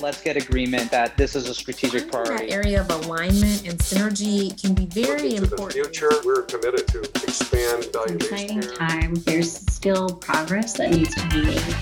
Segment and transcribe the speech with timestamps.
[0.00, 2.48] let's get agreement that this is a strategic priority.
[2.48, 5.70] That area of alignment and synergy can be very Looking important.
[5.72, 9.14] To the future, we're committed to expand value exciting time.
[9.14, 11.74] There's still progress that needs to be made.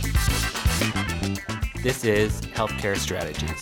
[1.82, 3.60] This is Healthcare Strategies.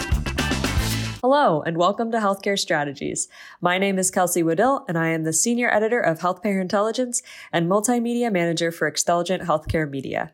[1.22, 3.28] Hello, and welcome to Healthcare Strategies.
[3.60, 7.22] My name is Kelsey Waddill, and I am the Senior Editor of Health Payer Intelligence
[7.52, 10.32] and Multimedia Manager for Xtelligent Healthcare Media.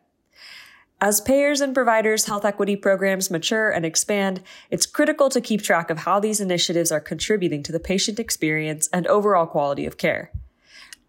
[1.01, 5.89] As payers and providers' health equity programs mature and expand, it's critical to keep track
[5.89, 10.29] of how these initiatives are contributing to the patient experience and overall quality of care.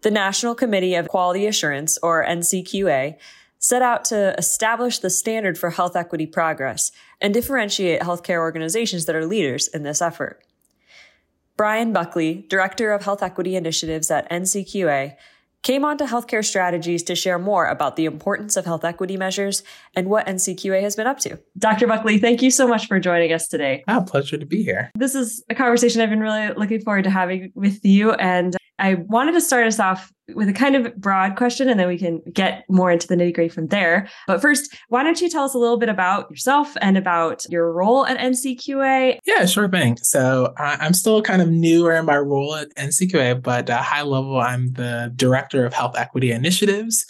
[0.01, 3.17] The National Committee of Quality Assurance, or NCQA,
[3.59, 9.15] set out to establish the standard for health equity progress and differentiate healthcare organizations that
[9.15, 10.41] are leaders in this effort.
[11.57, 15.17] Bryan Buckley, Director of Health Equity Initiatives at NCQA,
[15.63, 19.63] came on to healthcare strategies to share more about the importance of health equity measures
[19.95, 21.39] and what NCQA has been up to.
[21.57, 21.87] Dr.
[21.87, 23.83] Buckley, thank you so much for joining us today.
[23.87, 24.91] Ah, pleasure to be here.
[24.95, 28.11] This is a conversation I've been really looking forward to having with you.
[28.13, 31.87] And I wanted to start us off with a kind of broad question and then
[31.87, 34.07] we can get more into the nitty gritty from there.
[34.27, 37.71] But first, why don't you tell us a little bit about yourself and about your
[37.71, 39.19] role at NCQA?
[39.25, 39.97] Yeah, sure thing.
[39.97, 44.39] So I'm still kind of newer in my role at NCQA, but uh, high level,
[44.39, 47.05] I'm the director of health equity initiatives.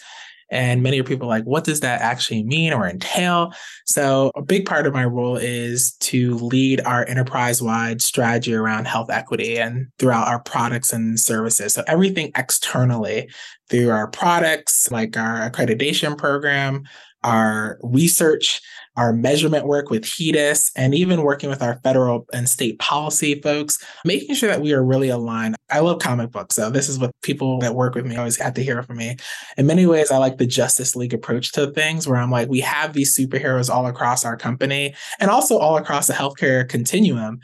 [0.52, 3.52] And many of people are like, what does that actually mean or entail?
[3.86, 8.86] So, a big part of my role is to lead our enterprise wide strategy around
[8.86, 11.74] health equity and throughout our products and services.
[11.74, 13.30] So, everything externally
[13.70, 16.84] through our products, like our accreditation program,
[17.24, 18.60] our research,
[18.96, 23.82] our measurement work with HEDIS, and even working with our federal and state policy folks,
[24.04, 25.56] making sure that we are really aligned.
[25.70, 28.54] I love comic books, so this is what people that work with me always have
[28.54, 29.16] to hear from me.
[29.56, 32.60] In many ways, I like the Justice League approach to things where I'm like, we
[32.60, 37.40] have these superheroes all across our company and also all across the healthcare continuum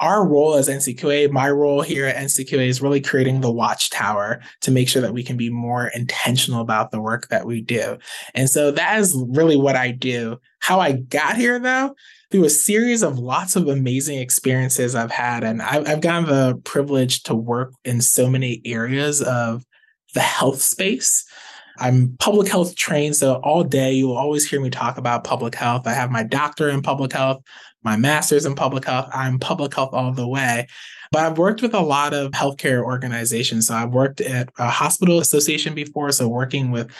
[0.00, 4.70] our role as NCQA, my role here at NCQA is really creating the watchtower to
[4.70, 7.98] make sure that we can be more intentional about the work that we do.
[8.34, 10.38] And so that is really what I do.
[10.60, 11.94] How I got here, though,
[12.30, 15.44] through a series of lots of amazing experiences I've had.
[15.44, 19.64] And I've, I've gotten the privilege to work in so many areas of
[20.14, 21.24] the health space.
[21.78, 25.54] I'm public health trained, so all day you will always hear me talk about public
[25.54, 25.86] health.
[25.86, 27.42] I have my doctor in public health
[27.82, 29.08] my master's in public health.
[29.12, 30.66] I'm public health all the way.
[31.12, 33.66] But I've worked with a lot of healthcare organizations.
[33.66, 36.12] So I've worked at a hospital association before.
[36.12, 36.90] So working with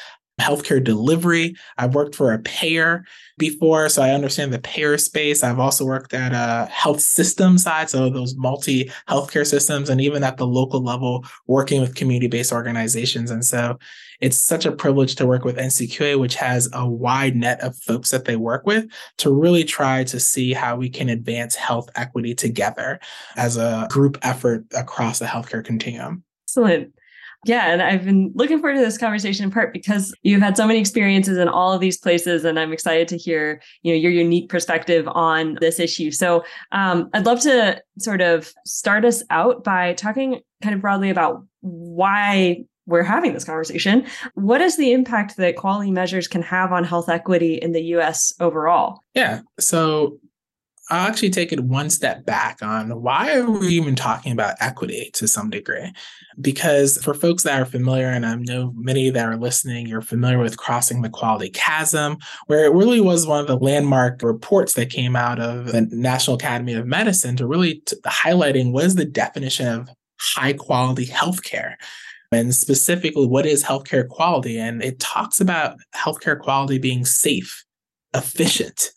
[0.41, 1.55] healthcare delivery.
[1.79, 3.05] I've worked for a payer
[3.39, 5.45] before, so I understand the payer space.
[5.45, 10.25] I've also worked at a health system side, so those multi healthcare systems, and even
[10.25, 13.31] at the local level, working with community based organizations.
[13.31, 13.79] And so
[14.21, 18.11] it's such a privilege to work with NCQA, which has a wide net of folks
[18.11, 18.87] that they work with
[19.19, 23.01] to really try to see how we can advance health equity together
[23.37, 26.23] as a group effort across the healthcare continuum.
[26.47, 26.93] Excellent.
[27.47, 30.67] Yeah, and I've been looking forward to this conversation in part because you've had so
[30.67, 34.13] many experiences in all of these places, and I'm excited to hear you know your
[34.13, 36.11] unique perspective on this issue.
[36.11, 41.09] So um, I'd love to sort of start us out by talking kind of broadly
[41.09, 44.05] about why we're having this conversation.
[44.35, 48.35] What is the impact that quality measures can have on health equity in the US
[48.41, 49.01] overall?
[49.15, 49.41] Yeah.
[49.59, 50.19] So
[50.91, 55.11] I'll actually take it one step back on why are we even talking about equity
[55.15, 55.93] to some degree?
[56.41, 60.41] Because for folks that are familiar, and I know many that are listening, you're familiar
[60.41, 62.19] with Crossing the Quality Chasm,
[62.49, 66.35] where it really was one of the landmark reports that came out of the National
[66.35, 71.77] Academy of Medicine to really t- highlighting what is the definition of high quality healthcare
[72.33, 74.59] and specifically what is healthcare quality.
[74.59, 77.65] And it talks about healthcare quality being safe,
[78.15, 78.91] efficient,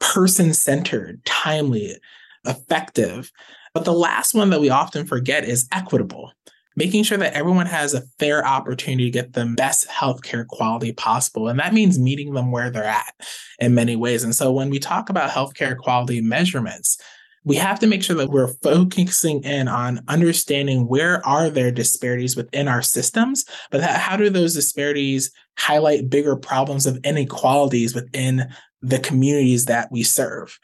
[0.00, 1.96] person centered, timely,
[2.44, 3.32] effective.
[3.72, 6.32] But the last one that we often forget is equitable,
[6.76, 11.48] making sure that everyone has a fair opportunity to get the best healthcare quality possible.
[11.48, 13.14] And that means meeting them where they're at
[13.58, 14.22] in many ways.
[14.22, 16.98] And so when we talk about healthcare quality measurements,
[17.44, 22.36] we have to make sure that we're focusing in on understanding where are there disparities
[22.36, 28.48] within our systems but how do those disparities highlight bigger problems of inequalities within
[28.84, 30.58] the communities that we serve.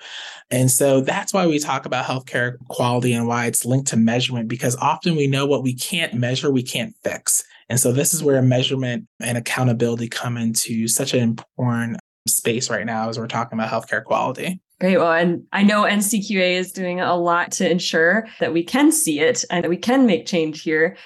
[0.51, 4.47] And so that's why we talk about healthcare quality and why it's linked to measurement,
[4.47, 7.43] because often we know what we can't measure, we can't fix.
[7.71, 11.99] And so this is where measurement and accountability come into such an important
[12.29, 14.61] space right now as we're talking about healthcare quality.
[14.81, 14.97] Great.
[14.97, 19.21] Well, and I know NCQA is doing a lot to ensure that we can see
[19.21, 20.97] it and that we can make change here.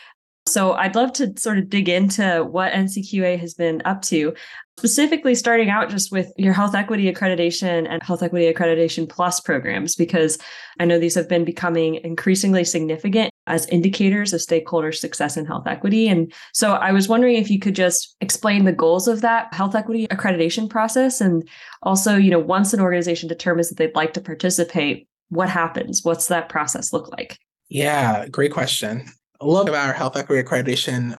[0.47, 4.33] So I'd love to sort of dig into what NCQA has been up to,
[4.79, 9.97] specifically starting out just with your health equity accreditation and health equity accreditation plus programs,
[9.97, 10.39] because
[10.79, 15.67] I know these have been becoming increasingly significant as indicators of stakeholder success in health
[15.67, 16.09] equity.
[16.09, 19.75] And so I was wondering if you could just explain the goals of that health
[19.75, 21.21] equity accreditation process.
[21.21, 21.47] And
[21.83, 26.05] also, you know, once an organization determines that they'd like to participate, what happens?
[26.05, 27.39] What's that process look like?
[27.69, 29.07] Yeah, great question
[29.45, 31.17] love about our health equity accreditation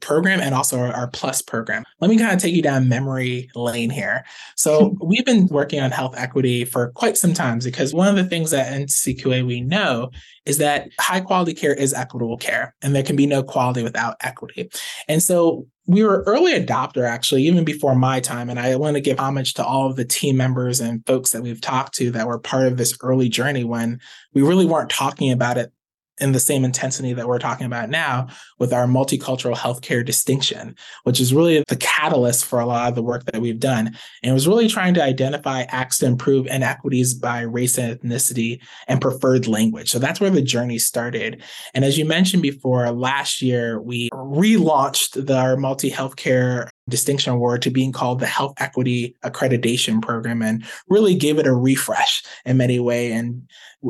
[0.00, 1.84] program and also our, our, plus program.
[2.00, 4.24] Let me kind of take you down memory lane here.
[4.56, 5.06] So hmm.
[5.06, 8.50] we've been working on health equity for quite some time because one of the things
[8.50, 10.10] that ncqa we know
[10.44, 14.16] is that high quality care is equitable care and there can be no quality without
[14.20, 14.70] equity.
[15.08, 18.50] And so we were early adopter actually even before my time.
[18.50, 21.42] And i want to give homage to all of the team members and folks that
[21.42, 24.00] we've talked to that were part of this early journey when
[24.34, 25.72] we really weren't talking about it
[26.20, 28.28] in the same intensity that we're talking about now
[28.58, 30.74] with our multicultural healthcare distinction,
[31.04, 33.88] which is really the catalyst for a lot of the work that we've done.
[34.22, 38.60] And it was really trying to identify acts to improve inequities by race and ethnicity
[38.88, 39.90] and preferred language.
[39.90, 41.42] So that's where the journey started.
[41.74, 47.62] And as you mentioned before, last year we relaunched the, our multi healthcare distinction award
[47.62, 52.56] to being called the health equity accreditation program and really gave it a refresh in
[52.56, 53.42] many ways and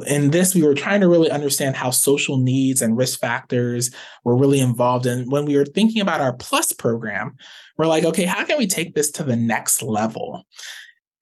[0.07, 3.91] in this we were trying to really understand how social needs and risk factors
[4.25, 5.07] were really involved.
[5.07, 7.37] And when we were thinking about our plus program
[7.77, 10.47] we're like okay how can we take this to the next level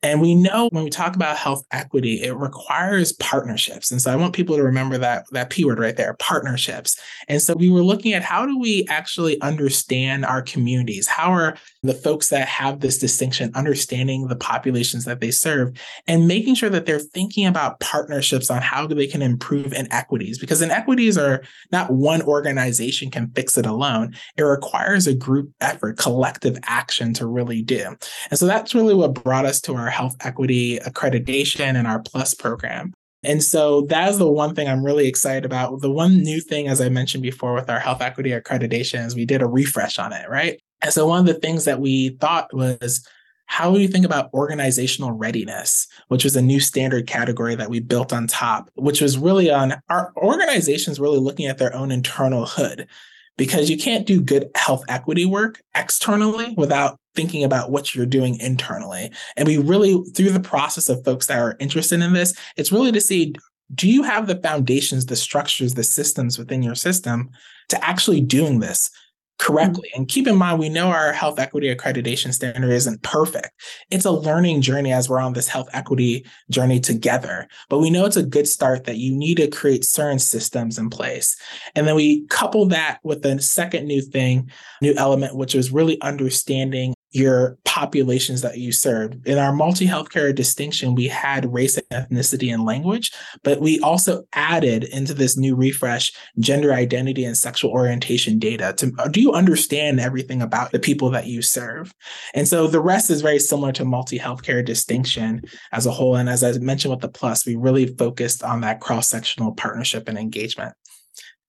[0.05, 3.91] and we know when we talk about health equity, it requires partnerships.
[3.91, 7.01] And so I want people to remember that that P word right there, partnerships.
[7.27, 11.09] And so we were looking at how do we actually understand our communities?
[11.09, 15.73] How are the folks that have this distinction understanding the populations that they serve
[16.07, 20.39] and making sure that they're thinking about partnerships on how they can improve inequities?
[20.39, 21.43] Because inequities are
[21.73, 24.15] not one organization can fix it alone.
[24.37, 27.97] It requires a group effort, collective action to really do.
[28.29, 32.35] And so that's really what brought us to our health equity accreditation and our plus
[32.35, 32.93] program.
[33.23, 35.81] And so that is the one thing I'm really excited about.
[35.81, 39.25] The one new thing, as I mentioned before, with our health equity accreditation is we
[39.25, 40.61] did a refresh on it, right?
[40.83, 43.07] And so one of the things that we thought was,
[43.47, 47.81] how do you think about organizational readiness, which was a new standard category that we
[47.81, 52.47] built on top, which was really on our organizations really looking at their own internal
[52.47, 52.87] hood
[53.37, 58.39] because you can't do good health equity work externally without thinking about what you're doing
[58.41, 59.11] internally.
[59.37, 62.93] And we really, through the process of folks that are interested in this, it's really
[62.93, 63.35] to see
[63.75, 67.31] do you have the foundations, the structures, the systems within your system
[67.71, 68.91] to actually doing this?
[69.39, 69.89] Correctly.
[69.93, 70.01] Mm-hmm.
[70.01, 73.51] And keep in mind, we know our health equity accreditation standard isn't perfect.
[73.91, 77.49] It's a learning journey as we're on this health equity journey together.
[77.69, 80.91] But we know it's a good start that you need to create certain systems in
[80.91, 81.37] place.
[81.75, 84.51] And then we couple that with the second new thing,
[84.81, 89.15] new element, which was really understanding your populations that you serve.
[89.25, 93.13] In our multi healthcare distinction, we had race, and ethnicity, and language,
[93.45, 98.75] but we also added into this new refresh gender identity and sexual orientation data.
[98.79, 101.95] To uh, do you understand everything about the people that you serve?
[102.35, 106.17] And so the rest is very similar to multi healthcare distinction as a whole.
[106.17, 110.09] And as I mentioned with the plus, we really focused on that cross sectional partnership
[110.09, 110.75] and engagement.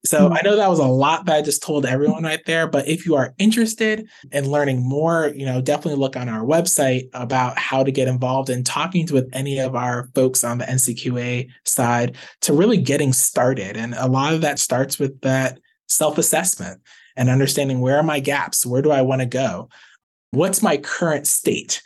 [0.06, 0.34] So mm-hmm.
[0.34, 3.06] I know that was a lot that I just told everyone right there, but if
[3.06, 7.84] you are interested in learning more, you know, definitely look on our website about how
[7.84, 12.54] to get involved in talking with any of our folks on the NCQA side to
[12.54, 13.78] really getting started.
[13.78, 16.82] And a lot of that starts with that self-assessment
[17.16, 18.66] and understanding where are my gaps?
[18.66, 19.70] Where do I want to go?
[20.32, 21.82] What's my current state?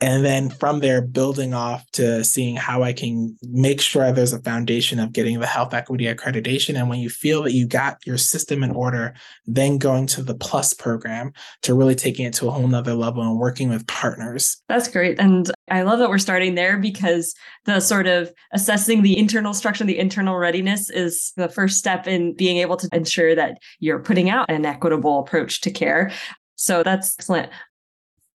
[0.00, 4.42] And then from there building off to seeing how i can make sure there's a
[4.42, 6.76] foundation of getting the health equity accreditation.
[6.76, 9.14] And when you feel that you got your system in order
[9.46, 13.22] then going to the plus program to really taking it to a whole nother level
[13.22, 14.62] and working with partners.
[14.68, 15.18] That's great.
[15.18, 19.84] And i love that we're starting there because the sort of assessing the internal structure
[19.84, 24.30] the internal readiness is the first step in being able to ensure that you're putting
[24.30, 26.10] out an equitable approach to care.
[26.56, 27.50] So that's excellent.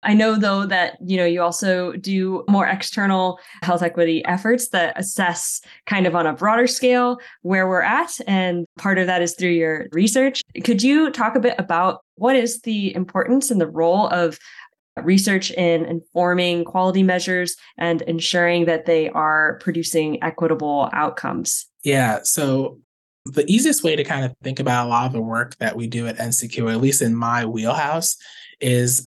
[0.03, 4.97] I know though that you know you also do more external health equity efforts that
[4.99, 9.35] assess kind of on a broader scale where we're at and part of that is
[9.35, 10.41] through your research.
[10.63, 14.37] Could you talk a bit about what is the importance and the role of
[15.01, 21.65] research in informing quality measures and ensuring that they are producing equitable outcomes?
[21.83, 22.79] Yeah, so
[23.25, 25.87] the easiest way to kind of think about a lot of the work that we
[25.87, 28.17] do at NCQ, at least in my wheelhouse,
[28.59, 29.05] is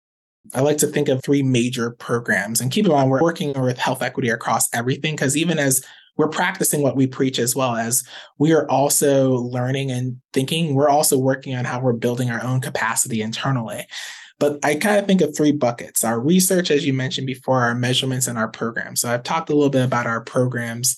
[0.54, 2.62] I like to think of three major programs.
[2.62, 5.84] And keep in mind, we're working with health equity across everything because even as
[6.18, 8.04] we're practicing what we preach as well as
[8.38, 12.62] we are also learning and thinking, we're also working on how we're building our own
[12.62, 13.86] capacity internally.
[14.40, 17.76] But I kind of think of three buckets our research, as you mentioned before, our
[17.76, 19.02] measurements, and our programs.
[19.02, 20.98] So I've talked a little bit about our programs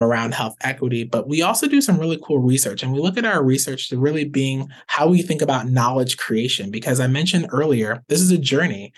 [0.00, 2.82] around health equity, but we also do some really cool research.
[2.82, 6.70] And we look at our research to really being how we think about knowledge creation,
[6.70, 8.92] because I mentioned earlier, this is a journey.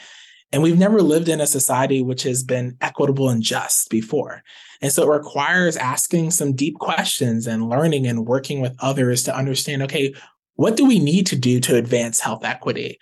[0.52, 4.42] And we've never lived in a society which has been equitable and just before.
[4.82, 9.36] And so it requires asking some deep questions and learning and working with others to
[9.36, 10.12] understand okay,
[10.56, 12.98] what do we need to do to advance health equity?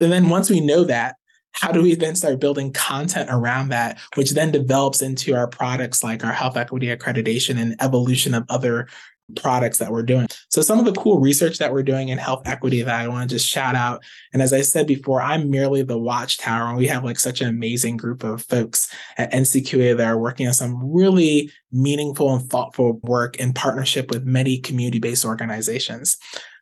[0.00, 1.16] And then once we know that,
[1.52, 6.02] how do we then start building content around that, which then develops into our products
[6.02, 8.88] like our health equity accreditation and evolution of other
[9.36, 10.26] products that we're doing.
[10.48, 13.30] So some of the cool research that we're doing in health equity that I want
[13.30, 14.02] to just shout out.
[14.32, 17.48] And as I said before, I'm merely the watchtower, and we have like such an
[17.48, 22.94] amazing group of folks at NCQA that are working on some really meaningful and thoughtful
[23.04, 26.16] work in partnership with many community-based organizations.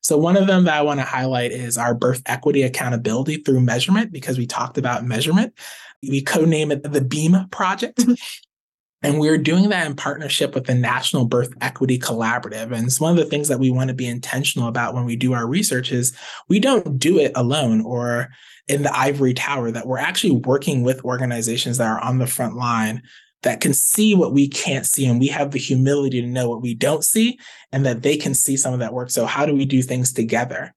[0.08, 3.60] So one of them that I want to highlight is our birth equity accountability through
[3.60, 5.52] measurement, because we talked about measurement.
[6.02, 7.98] We co-name it the BEAM project.
[7.98, 8.14] Mm-hmm.
[9.02, 12.72] And we're doing that in partnership with the National Birth Equity Collaborative.
[12.72, 15.14] And it's one of the things that we want to be intentional about when we
[15.14, 16.16] do our research is
[16.48, 18.30] we don't do it alone or
[18.66, 22.56] in the ivory tower, that we're actually working with organizations that are on the front
[22.56, 23.02] line
[23.42, 25.07] that can see what we can't see.
[25.07, 27.38] And we have the humility to know what we don't see
[27.73, 29.11] and that they can see some of that work.
[29.11, 30.75] So how do we do things together?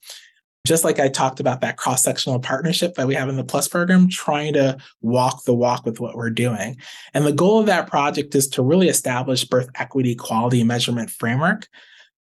[0.66, 3.68] just like I talked about that cross sectional partnership that we have in the Plus
[3.68, 6.78] program, trying to walk the walk with what we're doing.
[7.14, 11.68] And the goal of that project is to really establish birth equity quality measurement framework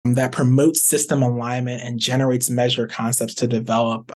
[0.05, 4.12] that promotes system alignment and generates measure concepts to develop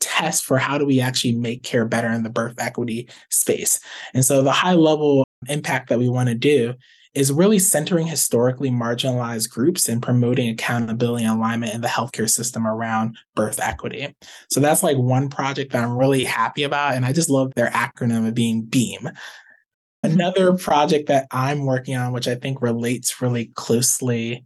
[0.00, 3.80] tests for how do we actually make care better in the birth equity space.
[4.12, 6.74] And so the high level impact that we want to do
[7.14, 12.66] is really centering historically marginalized groups and promoting accountability and alignment in the healthcare system
[12.66, 14.12] around birth equity.
[14.50, 16.94] So that's like one project that I'm really happy about.
[16.94, 19.10] And I just love their acronym of being BEAM.
[20.02, 24.44] Another project that I'm working on, which I think relates really closely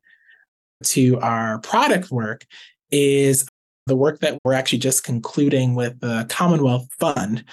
[0.84, 2.44] to our product work,
[2.90, 3.48] is
[3.86, 7.44] the work that we're actually just concluding with the Commonwealth Fund,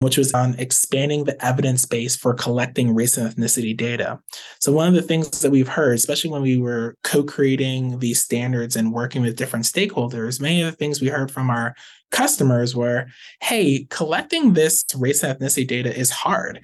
[0.00, 4.20] which was on expanding the evidence base for collecting race and ethnicity data.
[4.60, 8.20] So, one of the things that we've heard, especially when we were co creating these
[8.20, 11.74] standards and working with different stakeholders, many of the things we heard from our
[12.10, 13.06] customers were
[13.40, 16.60] hey, collecting this race and ethnicity data is hard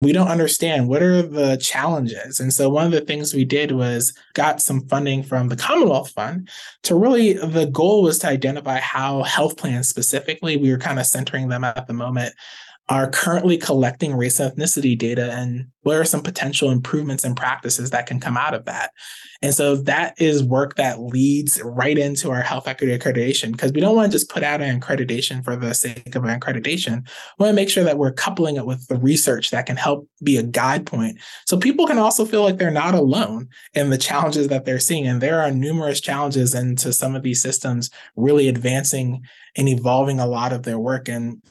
[0.00, 2.40] we don't understand what are the challenges.
[2.40, 6.10] And so one of the things we did was got some funding from the commonwealth
[6.12, 6.48] fund
[6.84, 11.06] to really the goal was to identify how health plans specifically we were kind of
[11.06, 12.34] centering them at the moment
[12.90, 18.06] are currently collecting race ethnicity data and what are some potential improvements and practices that
[18.06, 18.90] can come out of that
[19.42, 23.80] and so that is work that leads right into our health equity accreditation because we
[23.80, 27.08] don't want to just put out an accreditation for the sake of an accreditation.
[27.38, 30.06] We want to make sure that we're coupling it with the research that can help
[30.22, 31.18] be a guide point.
[31.46, 35.06] So people can also feel like they're not alone in the challenges that they're seeing.
[35.06, 39.22] And there are numerous challenges into some of these systems really advancing
[39.56, 41.08] and evolving a lot of their work.
[41.08, 41.42] And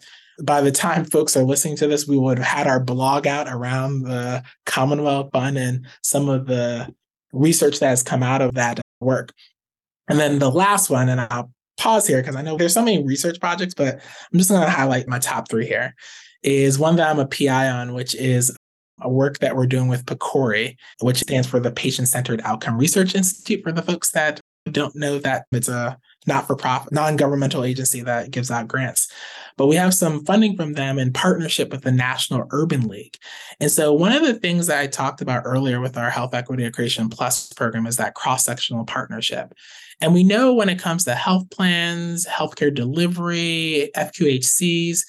[0.43, 3.47] by the time folks are listening to this, we would have had our blog out
[3.47, 6.93] around the Commonwealth Fund and some of the
[7.33, 9.33] research that has come out of that work.
[10.07, 13.03] And then the last one, and I'll pause here because I know there's so many
[13.03, 15.95] research projects, but I'm just going to highlight my top three here.
[16.41, 18.55] Is one that I'm a PI on, which is
[19.01, 23.13] a work that we're doing with PCORI, which stands for the Patient Centered Outcome Research
[23.13, 23.63] Institute.
[23.63, 24.39] For the folks that
[24.71, 25.97] don't know that it's a
[26.27, 29.11] not for profit, non governmental agency that gives out grants.
[29.57, 33.17] But we have some funding from them in partnership with the National Urban League.
[33.59, 36.69] And so, one of the things that I talked about earlier with our Health Equity
[36.69, 39.53] Accreditation Plus program is that cross sectional partnership.
[40.01, 45.01] And we know when it comes to health plans, healthcare delivery, FQHCs,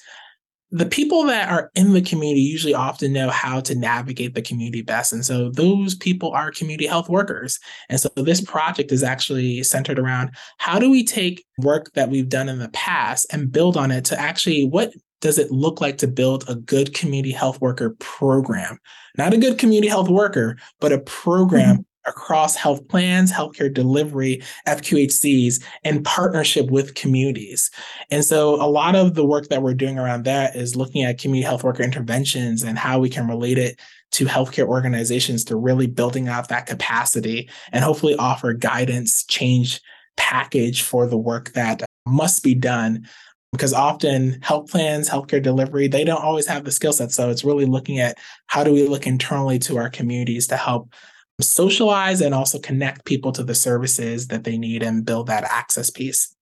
[0.71, 4.81] the people that are in the community usually often know how to navigate the community
[4.81, 5.11] best.
[5.11, 7.59] And so those people are community health workers.
[7.89, 12.29] And so this project is actually centered around how do we take work that we've
[12.29, 15.97] done in the past and build on it to actually what does it look like
[15.99, 18.79] to build a good community health worker program?
[19.17, 24.41] Not a good community health worker, but a program mm-hmm across health plans, healthcare delivery,
[24.67, 27.69] FQHCs, in partnership with communities.
[28.09, 31.19] And so a lot of the work that we're doing around that is looking at
[31.19, 33.79] community health worker interventions and how we can relate it
[34.13, 39.79] to healthcare organizations to really building out that capacity and hopefully offer guidance, change
[40.17, 43.07] package for the work that must be done
[43.51, 47.11] because often health plans, healthcare delivery, they don't always have the skill set.
[47.11, 48.17] So it's really looking at
[48.47, 50.93] how do we look internally to our communities to help
[51.41, 55.89] socialize and also connect people to the services that they need and build that access
[55.89, 56.35] piece.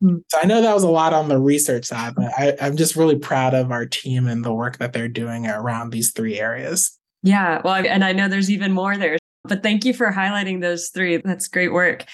[0.00, 0.18] Hmm.
[0.28, 2.96] So I know that was a lot on the research side, but I, I'm just
[2.96, 6.98] really proud of our team and the work that they're doing around these three areas.
[7.22, 10.88] Yeah, well, and I know there's even more there, but thank you for highlighting those
[10.88, 11.18] three.
[11.18, 12.06] That's great work.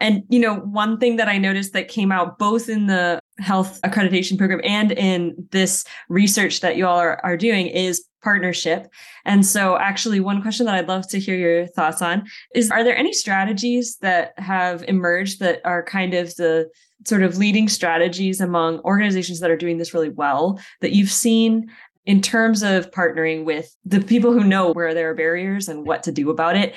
[0.00, 3.80] And, you know, one thing that I noticed that came out both in the health
[3.82, 8.88] accreditation program and in this research that you all are, are doing is partnership.
[9.24, 12.84] And so, actually, one question that I'd love to hear your thoughts on is Are
[12.84, 16.68] there any strategies that have emerged that are kind of the
[17.06, 21.70] sort of leading strategies among organizations that are doing this really well that you've seen
[22.06, 26.02] in terms of partnering with the people who know where there are barriers and what
[26.02, 26.74] to do about it?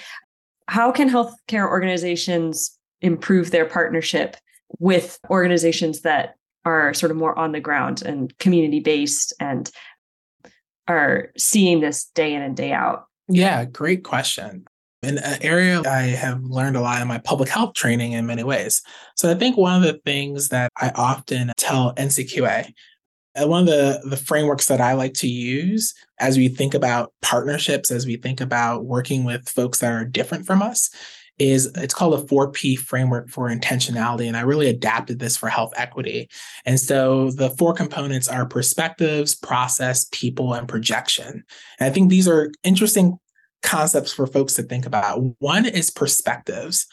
[0.68, 4.38] How can healthcare organizations improve their partnership
[4.80, 9.72] with organizations that are sort of more on the ground and community based and
[10.88, 13.06] are seeing this day in and day out?
[13.28, 14.66] Yeah, great question.
[15.04, 18.84] An area I have learned a lot in my public health training in many ways.
[19.16, 22.72] So I think one of the things that I often tell NCQA,
[23.36, 27.14] uh, one of the, the frameworks that I like to use as we think about
[27.24, 30.92] partnerships, as we think about working with folks that are different from us,
[31.40, 34.28] is it's called a 4P framework for intentionality.
[34.28, 36.30] And I really adapted this for health equity.
[36.66, 41.44] And so the four components are perspectives, process, people, and projection.
[41.80, 43.18] And I think these are interesting
[43.64, 45.22] concepts for folks to think about.
[45.40, 46.88] One is perspectives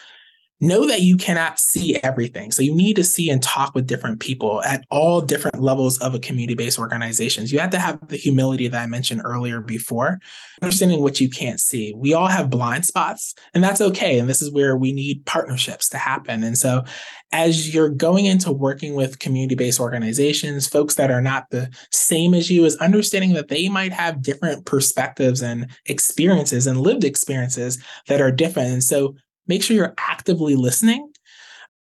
[0.61, 2.51] know that you cannot see everything.
[2.51, 6.15] So you need to see and talk with different people at all different levels of
[6.15, 7.53] a community-based organizations.
[7.53, 10.19] You have to have the humility that I mentioned earlier before,
[10.61, 11.95] understanding what you can't see.
[11.97, 14.19] We all have blind spots, and that's okay.
[14.19, 16.43] And this is where we need partnerships to happen.
[16.43, 16.85] And so
[17.31, 22.51] as you're going into working with community-based organizations, folks that are not the same as
[22.51, 28.21] you, is understanding that they might have different perspectives and experiences and lived experiences that
[28.21, 28.71] are different.
[28.71, 29.15] And so
[29.49, 31.11] make sure you're actively listening,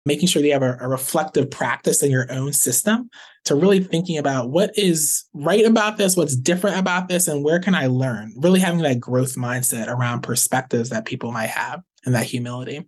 [0.05, 3.09] making sure that you have a, a, reflective practice in your own system
[3.45, 7.59] to really thinking about what is right about this, what's different about this, and where
[7.59, 8.33] can I learn?
[8.37, 12.87] Really having that growth mindset around perspectives that people might have and that humility.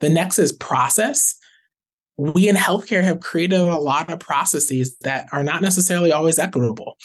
[0.00, 1.36] The next is process.
[2.16, 6.96] We in healthcare have created a lot of processes that are not necessarily always equitable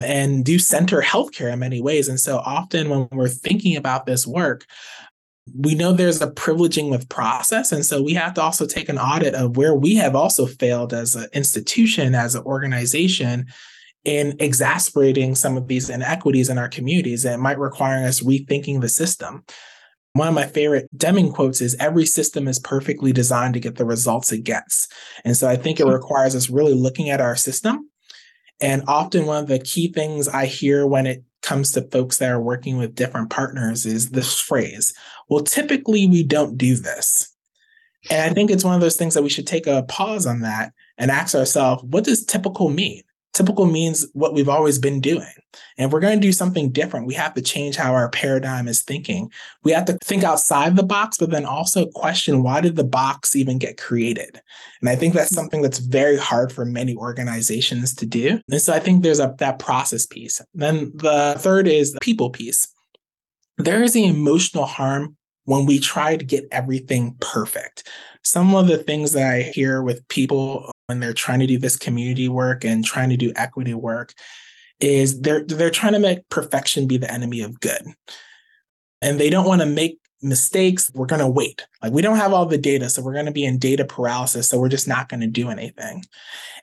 [0.00, 2.08] and do center healthcare in many ways.
[2.08, 4.66] And so often when we're thinking about this work,
[5.58, 7.72] we know there's a privileging with process.
[7.72, 10.92] And so we have to also take an audit of where we have also failed
[10.92, 13.46] as an institution, as an organization
[14.04, 17.24] in exasperating some of these inequities in our communities.
[17.24, 19.44] And it might require us rethinking the system.
[20.12, 23.84] One of my favorite Deming quotes is every system is perfectly designed to get the
[23.84, 24.88] results it gets.
[25.24, 25.92] And so I think it hmm.
[25.92, 27.90] requires us really looking at our system.
[28.60, 32.30] And often one of the key things I hear when it comes to folks that
[32.30, 34.92] are working with different partners is this phrase
[35.30, 37.34] well, typically we don't do this.
[38.10, 40.40] And I think it's one of those things that we should take a pause on
[40.40, 43.02] that and ask ourselves, what does typical mean?
[43.32, 45.32] Typical means what we've always been doing.
[45.78, 48.82] And we're going to do something different, we have to change how our paradigm is
[48.82, 49.30] thinking.
[49.62, 53.36] We have to think outside the box, but then also question why did the box
[53.36, 54.40] even get created?
[54.80, 58.40] And I think that's something that's very hard for many organizations to do.
[58.50, 60.40] And so I think there's a that process piece.
[60.54, 62.68] Then the third is the people piece.
[63.58, 67.88] There is the emotional harm when we try to get everything perfect.
[68.22, 71.76] Some of the things that I hear with people when they're trying to do this
[71.76, 74.12] community work and trying to do equity work
[74.80, 77.82] is they're they're trying to make perfection be the enemy of good.
[79.00, 80.90] And they don't want to make mistakes.
[80.92, 81.64] We're going to wait.
[81.80, 84.48] Like we don't have all the data, so we're going to be in data paralysis,
[84.48, 86.04] so we're just not going to do anything.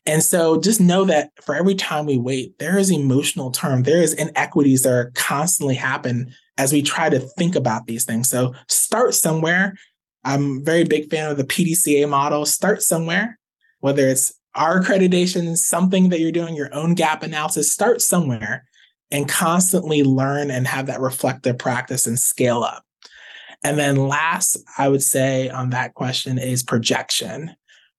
[0.06, 4.02] And so just know that for every time we wait, there is emotional term, there
[4.02, 8.30] is inequities that are constantly happen as we try to think about these things.
[8.30, 9.78] So start somewhere.
[10.26, 12.46] I'm a very big fan of the PDCA model.
[12.46, 13.40] Start somewhere,
[13.80, 18.66] whether it's our accreditation, something that you're doing, your own gap analysis, start somewhere
[19.12, 22.84] and constantly learn and have that reflective practice and scale up.
[23.63, 27.56] And then last, I would say on that question is projection.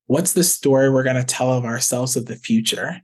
[0.07, 3.03] What's the story we're going to tell of ourselves of the future?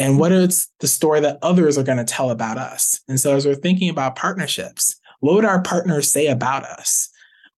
[0.00, 3.00] and what is the story that others are going to tell about us.
[3.06, 7.10] And so, as we're thinking about partnerships, what would our partners say about us?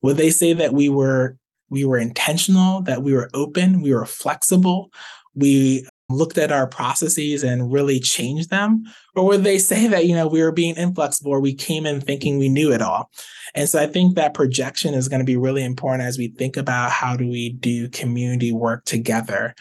[0.02, 1.38] Would they say that we were
[1.72, 4.92] we were intentional, that we were open, we were flexible,
[5.34, 8.84] we looked at our processes and really changed them?
[9.16, 12.02] Or would they say that, you know, we were being inflexible or we came in
[12.02, 13.10] thinking we knew it all?
[13.54, 16.58] And so I think that projection is going to be really important as we think
[16.58, 19.54] about how do we do community work together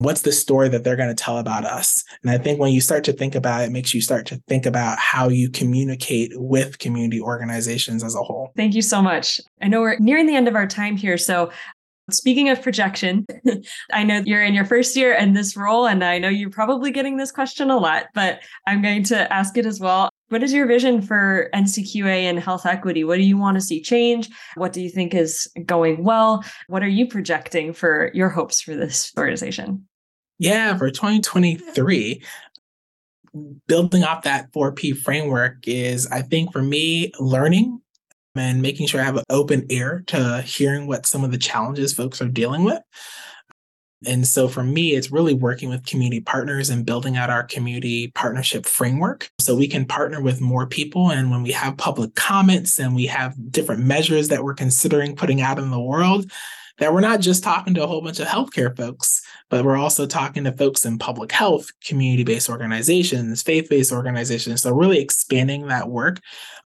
[0.00, 2.80] what's the story that they're going to tell about us and i think when you
[2.80, 6.32] start to think about it, it makes you start to think about how you communicate
[6.34, 10.36] with community organizations as a whole thank you so much i know we're nearing the
[10.36, 11.50] end of our time here so
[12.12, 13.26] Speaking of projection,
[13.92, 16.90] I know you're in your first year in this role, and I know you're probably
[16.90, 20.10] getting this question a lot, but I'm going to ask it as well.
[20.28, 23.04] What is your vision for NCQA and health equity?
[23.04, 24.28] What do you want to see change?
[24.56, 26.44] What do you think is going well?
[26.68, 29.86] What are you projecting for your hopes for this organization?
[30.40, 32.22] Yeah, for 2023,
[33.68, 37.82] building off that 4P framework is, I think, for me, learning
[38.34, 41.92] and making sure I have an open ear to hearing what some of the challenges
[41.92, 42.80] folks are dealing with.
[44.06, 48.10] And so for me, it's really working with community partners and building out our community
[48.14, 51.10] partnership framework so we can partner with more people.
[51.10, 55.42] And when we have public comments and we have different measures that we're considering putting
[55.42, 56.32] out in the world,
[56.80, 60.06] that we're not just talking to a whole bunch of healthcare folks, but we're also
[60.06, 64.62] talking to folks in public health, community based organizations, faith based organizations.
[64.62, 66.20] So, really expanding that work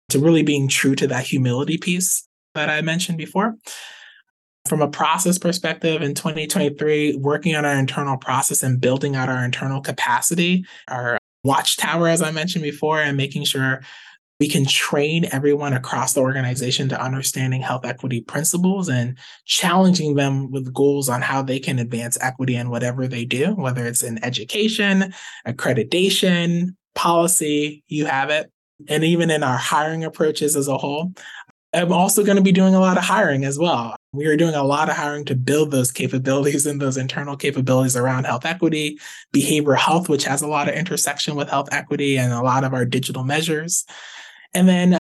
[0.10, 3.56] to really being true to that humility piece that I mentioned before.
[4.70, 9.44] From a process perspective in 2023, working on our internal process and building out our
[9.44, 13.82] internal capacity, our watchtower, as I mentioned before, and making sure
[14.40, 20.52] we can train everyone across the organization to understanding health equity principles and challenging them
[20.52, 24.24] with goals on how they can advance equity in whatever they do, whether it's in
[24.24, 25.14] education,
[25.48, 28.52] accreditation, policy, you have it
[28.90, 31.14] and even in our hiring approaches as a whole.
[31.74, 33.98] I'm also going to be doing a lot of hiring as well.
[34.14, 37.98] We are doing a lot of hiring to build those capabilities and those internal capabilities
[37.98, 38.98] around health equity,
[39.36, 42.74] behavioral health, which has a lot of intersection with health equity and a lot of
[42.74, 43.86] our digital measures.
[44.56, 44.98] And then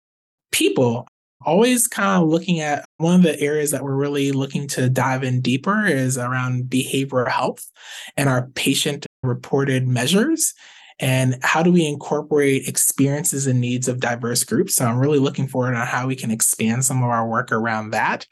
[0.51, 1.05] people,
[1.45, 5.23] always kind of looking at one of the areas that we're really looking to dive
[5.23, 7.69] in deeper is around behavioral health
[8.15, 10.53] and our patient reported measures
[10.99, 14.75] and how do we incorporate experiences and needs of diverse groups.
[14.75, 17.89] So i'm really looking forward on how we can expand some of our work around
[17.91, 18.27] that.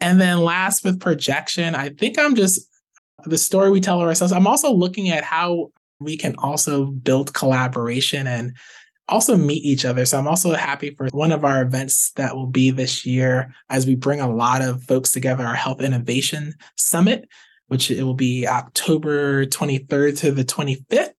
[0.00, 2.68] And then last with projection i think i'm just
[3.24, 8.26] the story we tell ourselves i'm also looking at how we can also build collaboration
[8.26, 8.54] and
[9.08, 10.04] also meet each other.
[10.04, 13.86] So I'm also happy for one of our events that will be this year as
[13.86, 17.28] we bring a lot of folks together, our Health Innovation Summit,
[17.68, 21.12] which it will be October 23rd to the 25th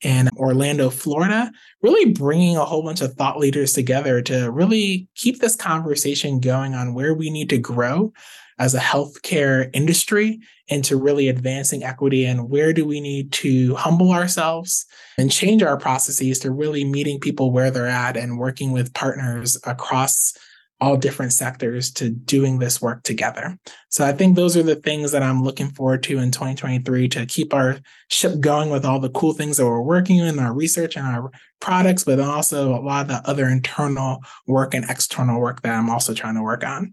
[0.00, 1.50] in Orlando, Florida,
[1.82, 6.74] really bringing a whole bunch of thought leaders together to really keep this conversation going
[6.74, 8.12] on where we need to grow
[8.58, 14.12] as a healthcare industry into really advancing equity and where do we need to humble
[14.12, 14.86] ourselves
[15.18, 19.58] and change our processes to really meeting people where they're at and working with partners
[19.64, 20.34] across
[20.80, 23.56] all different sectors to doing this work together.
[23.90, 27.26] So I think those are the things that I'm looking forward to in 2023 to
[27.26, 27.78] keep our
[28.10, 31.30] ship going with all the cool things that we're working in our research and our
[31.60, 35.88] products, but also a lot of the other internal work and external work that I'm
[35.88, 36.92] also trying to work on.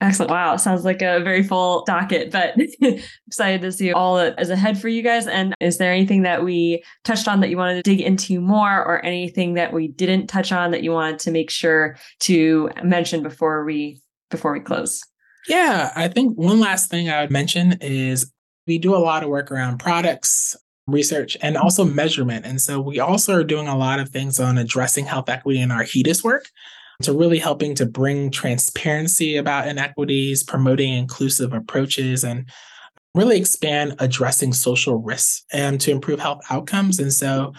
[0.00, 0.30] Excellent.
[0.30, 0.56] Wow.
[0.56, 2.54] Sounds like a very full docket, but
[3.26, 5.26] excited to see all that is ahead for you guys.
[5.26, 8.84] And is there anything that we touched on that you wanted to dig into more
[8.84, 13.22] or anything that we didn't touch on that you wanted to make sure to mention
[13.22, 15.02] before we before we close?
[15.48, 18.30] Yeah, I think one last thing I would mention is
[18.66, 20.54] we do a lot of work around products,
[20.86, 22.44] research, and also measurement.
[22.44, 25.70] And so we also are doing a lot of things on addressing health equity in
[25.70, 26.46] our HEDIS work
[27.02, 32.48] to really helping to bring transparency about inequities, promoting inclusive approaches, and
[33.14, 36.98] really expand addressing social risks and to improve health outcomes.
[36.98, 37.52] And so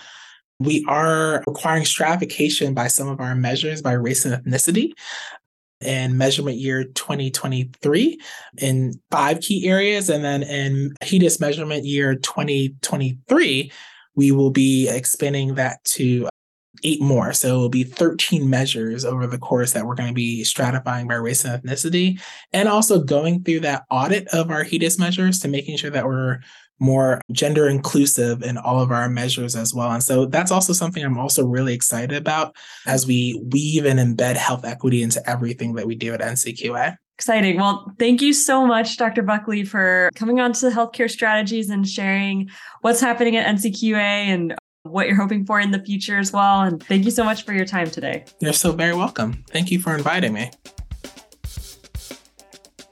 [0.60, 4.92] we are requiring stratification by some of our measures by race and ethnicity
[5.82, 8.20] in measurement year 2023
[8.58, 10.10] in five key areas.
[10.10, 13.72] And then in HEDIS measurement year 2023,
[14.16, 16.28] we will be expanding that to
[16.84, 17.34] eight more.
[17.34, 21.16] So it'll be 13 measures over the course that we're going to be stratifying by
[21.16, 22.20] race and ethnicity.
[22.54, 26.40] And also going through that audit of our HEDIS measures to making sure that we're
[26.80, 29.92] more gender inclusive in all of our measures as well.
[29.92, 34.36] And so that's also something I'm also really excited about as we weave and embed
[34.36, 36.98] health equity into everything that we do at NCQA.
[37.18, 37.58] Exciting.
[37.58, 39.24] Well, thank you so much, Dr.
[39.24, 44.54] Buckley, for coming on to the healthcare strategies and sharing what's happening at NCQA and
[44.90, 46.62] what you're hoping for in the future as well.
[46.62, 48.26] And thank you so much for your time today.
[48.40, 49.44] You're so very welcome.
[49.50, 50.52] Thank you for inviting me.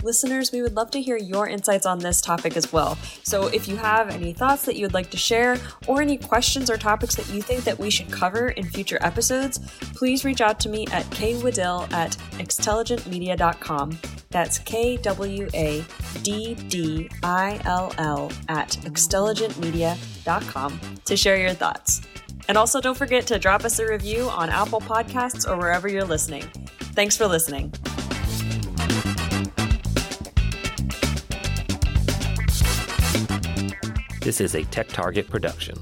[0.05, 2.95] Listeners, we would love to hear your insights on this topic as well.
[3.23, 6.69] So if you have any thoughts that you would like to share or any questions
[6.69, 9.57] or topics that you think that we should cover in future episodes,
[9.95, 13.97] please reach out to me at kwaddill at xtelligentmedia.com
[14.29, 15.83] That's K W A
[16.21, 22.01] D D I L L at xtelligentmedia.com to share your thoughts.
[22.47, 26.05] And also don't forget to drop us a review on Apple Podcasts or wherever you're
[26.05, 26.43] listening.
[26.93, 27.73] Thanks for listening.
[34.25, 35.75] This is a Tech Target production.